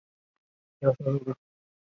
[0.79, 1.37] 叙西厄。